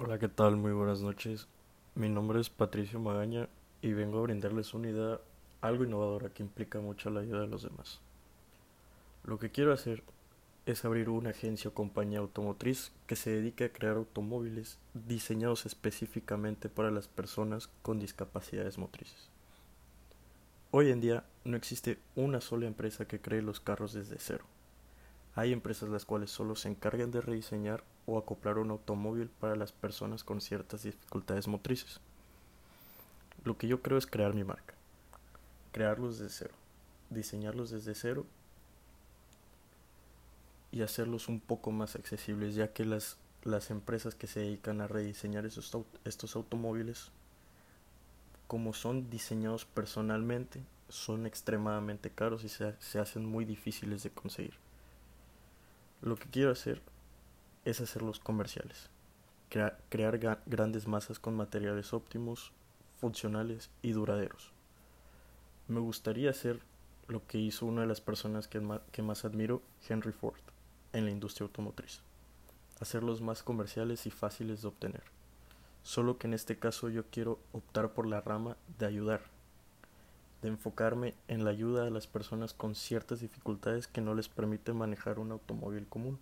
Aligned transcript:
Hola, 0.00 0.20
¿qué 0.20 0.28
tal? 0.28 0.56
Muy 0.56 0.70
buenas 0.70 1.02
noches. 1.02 1.48
Mi 1.96 2.08
nombre 2.08 2.40
es 2.40 2.50
Patricio 2.50 3.00
Magaña 3.00 3.48
y 3.82 3.94
vengo 3.94 4.20
a 4.20 4.22
brindarles 4.22 4.72
una 4.72 4.90
idea 4.90 5.20
algo 5.60 5.82
innovadora 5.82 6.28
que 6.28 6.44
implica 6.44 6.78
mucho 6.78 7.10
la 7.10 7.18
ayuda 7.18 7.40
de 7.40 7.48
los 7.48 7.64
demás. 7.64 7.98
Lo 9.24 9.40
que 9.40 9.50
quiero 9.50 9.72
hacer 9.72 10.04
es 10.66 10.84
abrir 10.84 11.08
una 11.08 11.30
agencia 11.30 11.70
o 11.70 11.74
compañía 11.74 12.20
automotriz 12.20 12.92
que 13.08 13.16
se 13.16 13.30
dedique 13.30 13.64
a 13.64 13.72
crear 13.72 13.96
automóviles 13.96 14.78
diseñados 14.94 15.66
específicamente 15.66 16.68
para 16.68 16.92
las 16.92 17.08
personas 17.08 17.68
con 17.82 17.98
discapacidades 17.98 18.78
motrices. 18.78 19.30
Hoy 20.70 20.92
en 20.92 21.00
día 21.00 21.24
no 21.42 21.56
existe 21.56 21.98
una 22.14 22.40
sola 22.40 22.68
empresa 22.68 23.08
que 23.08 23.20
cree 23.20 23.42
los 23.42 23.58
carros 23.58 23.94
desde 23.94 24.20
cero. 24.20 24.44
Hay 25.38 25.52
empresas 25.52 25.88
las 25.88 26.04
cuales 26.04 26.32
solo 26.32 26.56
se 26.56 26.68
encargan 26.68 27.12
de 27.12 27.20
rediseñar 27.20 27.84
o 28.06 28.18
acoplar 28.18 28.58
un 28.58 28.72
automóvil 28.72 29.28
para 29.28 29.54
las 29.54 29.70
personas 29.70 30.24
con 30.24 30.40
ciertas 30.40 30.82
dificultades 30.82 31.46
motrices. 31.46 32.00
Lo 33.44 33.56
que 33.56 33.68
yo 33.68 33.80
creo 33.80 33.98
es 33.98 34.08
crear 34.08 34.34
mi 34.34 34.42
marca, 34.42 34.74
crearlos 35.70 36.18
desde 36.18 36.34
cero, 36.34 36.54
diseñarlos 37.10 37.70
desde 37.70 37.94
cero 37.94 38.26
y 40.72 40.82
hacerlos 40.82 41.28
un 41.28 41.38
poco 41.38 41.70
más 41.70 41.94
accesibles, 41.94 42.56
ya 42.56 42.72
que 42.72 42.84
las, 42.84 43.16
las 43.44 43.70
empresas 43.70 44.16
que 44.16 44.26
se 44.26 44.40
dedican 44.40 44.80
a 44.80 44.88
rediseñar 44.88 45.46
esos, 45.46 45.72
estos 46.04 46.34
automóviles, 46.34 47.12
como 48.48 48.72
son 48.72 49.08
diseñados 49.08 49.66
personalmente, 49.66 50.64
son 50.88 51.26
extremadamente 51.26 52.10
caros 52.10 52.42
y 52.42 52.48
se, 52.48 52.74
se 52.80 52.98
hacen 52.98 53.24
muy 53.24 53.44
difíciles 53.44 54.02
de 54.02 54.10
conseguir. 54.10 54.67
Lo 56.00 56.16
que 56.16 56.28
quiero 56.28 56.52
hacer 56.52 56.80
es 57.64 57.80
hacerlos 57.80 58.20
comerciales, 58.20 58.88
crear 59.48 60.40
grandes 60.46 60.86
masas 60.86 61.18
con 61.18 61.36
materiales 61.36 61.92
óptimos, 61.92 62.52
funcionales 63.00 63.70
y 63.82 63.92
duraderos. 63.92 64.52
Me 65.66 65.80
gustaría 65.80 66.30
hacer 66.30 66.60
lo 67.08 67.26
que 67.26 67.38
hizo 67.38 67.66
una 67.66 67.80
de 67.80 67.88
las 67.88 68.00
personas 68.00 68.46
que, 68.46 68.62
que 68.92 69.02
más 69.02 69.24
admiro, 69.24 69.60
Henry 69.88 70.12
Ford, 70.12 70.40
en 70.92 71.04
la 71.04 71.10
industria 71.10 71.46
automotriz. 71.46 72.00
Hacerlos 72.80 73.20
más 73.20 73.42
comerciales 73.42 74.06
y 74.06 74.10
fáciles 74.10 74.62
de 74.62 74.68
obtener. 74.68 75.02
Solo 75.82 76.18
que 76.18 76.26
en 76.26 76.34
este 76.34 76.58
caso 76.58 76.90
yo 76.90 77.04
quiero 77.10 77.40
optar 77.52 77.92
por 77.92 78.06
la 78.06 78.20
rama 78.20 78.56
de 78.78 78.86
ayudar, 78.86 79.22
de 80.42 80.48
enfocarme 80.48 81.14
en 81.26 81.44
la 81.44 81.50
ayuda 81.50 81.86
a 81.86 81.90
las 81.90 82.06
personas 82.06 82.54
con 82.54 82.74
ciertas 82.74 83.20
dificultades 83.20 83.88
que 83.88 84.00
no 84.00 84.14
les 84.14 84.28
permiten 84.28 84.76
manejar 84.76 85.18
un 85.18 85.32
automóvil 85.32 85.86
común. 85.86 86.18